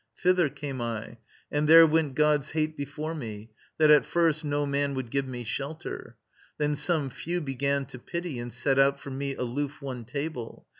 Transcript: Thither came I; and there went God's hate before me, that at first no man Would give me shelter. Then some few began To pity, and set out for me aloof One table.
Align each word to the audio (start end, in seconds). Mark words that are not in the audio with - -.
Thither 0.17 0.49
came 0.49 0.81
I; 0.81 1.17
and 1.51 1.69
there 1.69 1.85
went 1.85 2.15
God's 2.15 2.53
hate 2.53 2.75
before 2.75 3.13
me, 3.13 3.51
that 3.77 3.91
at 3.91 4.03
first 4.03 4.43
no 4.43 4.65
man 4.65 4.95
Would 4.95 5.11
give 5.11 5.27
me 5.27 5.43
shelter. 5.43 6.17
Then 6.57 6.75
some 6.75 7.11
few 7.11 7.39
began 7.39 7.85
To 7.85 7.99
pity, 7.99 8.39
and 8.39 8.51
set 8.51 8.79
out 8.79 8.99
for 8.99 9.11
me 9.11 9.35
aloof 9.35 9.79
One 9.79 10.03
table. 10.05 10.65